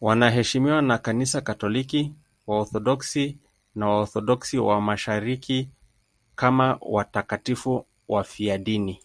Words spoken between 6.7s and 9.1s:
watakatifu wafiadini.